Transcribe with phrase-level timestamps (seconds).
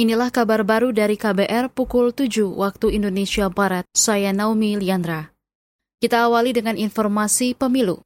[0.00, 3.84] Inilah kabar baru dari KBR pukul 7 waktu Indonesia Barat.
[3.92, 5.28] Saya Naomi Liandra.
[6.00, 8.00] Kita awali dengan informasi pemilu.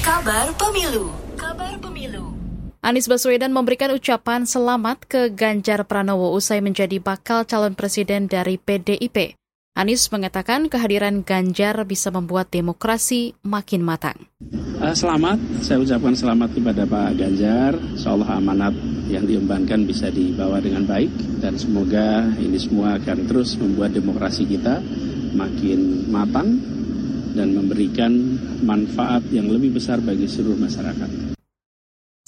[0.00, 1.12] Kabar pemilu.
[1.36, 2.32] Kabar pemilu.
[2.80, 9.36] Anies Baswedan memberikan ucapan selamat ke Ganjar Pranowo usai menjadi bakal calon presiden dari PDIP.
[9.80, 14.28] Anies mengatakan kehadiran Ganjar bisa membuat demokrasi makin matang.
[14.76, 17.72] Uh, selamat, saya ucapkan selamat kepada Pak Ganjar.
[17.78, 18.76] Insya Allah amanat
[19.08, 21.08] yang diembankan bisa dibawa dengan baik
[21.40, 24.84] dan semoga ini semua akan terus membuat demokrasi kita
[25.32, 26.60] makin matang
[27.32, 28.12] dan memberikan
[28.60, 31.32] manfaat yang lebih besar bagi seluruh masyarakat.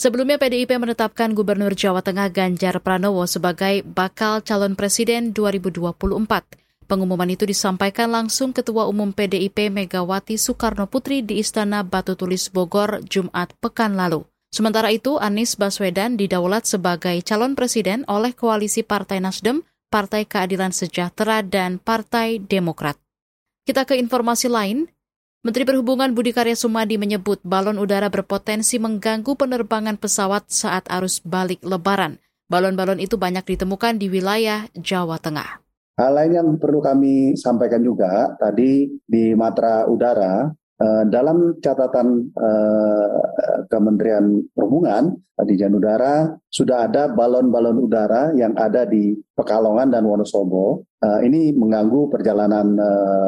[0.01, 6.62] Sebelumnya PDIP menetapkan Gubernur Jawa Tengah Ganjar Pranowo sebagai bakal calon presiden 2024.
[6.92, 13.01] Pengumuman itu disampaikan langsung Ketua Umum PDIP Megawati Soekarno Putri di Istana Batu Tulis Bogor
[13.09, 14.28] Jumat pekan lalu.
[14.52, 21.41] Sementara itu, Anies Baswedan didaulat sebagai calon presiden oleh koalisi Partai Nasdem, Partai Keadilan Sejahtera,
[21.41, 23.01] dan Partai Demokrat.
[23.65, 24.85] Kita ke informasi lain.
[25.48, 31.65] Menteri Perhubungan Budi Karya Sumadi menyebut balon udara berpotensi mengganggu penerbangan pesawat saat arus balik
[31.65, 32.20] lebaran.
[32.52, 35.62] Balon-balon itu banyak ditemukan di wilayah Jawa Tengah.
[35.93, 40.48] Hal lain yang perlu kami sampaikan juga tadi di matra udara
[40.80, 43.09] eh, dalam catatan eh,
[43.68, 45.13] Kementerian Perhubungan
[45.45, 50.88] di Jan Udara sudah ada balon-balon udara yang ada di Pekalongan dan Wonosobo.
[50.96, 52.73] Eh, ini mengganggu perjalanan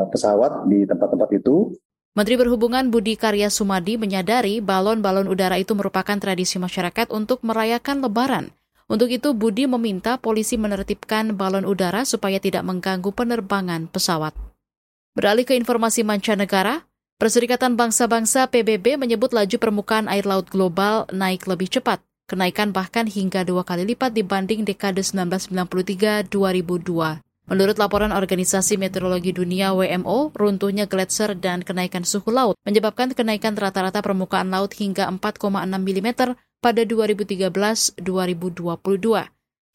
[0.09, 1.69] pesawat di tempat-tempat itu.
[2.17, 8.55] Menteri Perhubungan Budi Karya Sumadi menyadari balon-balon udara itu merupakan tradisi masyarakat untuk merayakan Lebaran.
[8.85, 14.37] Untuk itu, Budi meminta polisi menertibkan balon udara supaya tidak mengganggu penerbangan pesawat.
[15.17, 21.73] Beralih ke informasi mancanegara, Perserikatan Bangsa-Bangsa PBB menyebut laju permukaan air laut global naik lebih
[21.73, 22.05] cepat.
[22.29, 27.24] Kenaikan bahkan hingga dua kali lipat dibanding dekade 1993-2002.
[27.45, 34.01] Menurut laporan Organisasi Meteorologi Dunia WMO, runtuhnya gletser dan kenaikan suhu laut menyebabkan kenaikan rata-rata
[34.01, 36.09] permukaan laut hingga 4,6 mm
[36.65, 38.01] pada 2013-2022.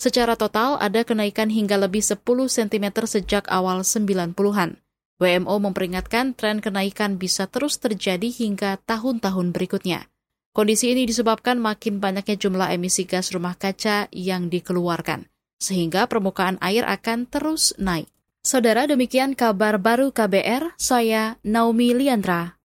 [0.01, 4.81] Secara total ada kenaikan hingga lebih 10 cm sejak awal 90-an.
[5.19, 10.07] WMO memperingatkan tren kenaikan bisa terus terjadi hingga tahun-tahun berikutnya.
[10.55, 16.87] Kondisi ini disebabkan makin banyaknya jumlah emisi gas rumah kaca yang dikeluarkan, sehingga permukaan air
[16.87, 18.07] akan terus naik.
[18.39, 22.58] Saudara, demikian kabar baru KBR, saya Naomi Liandra.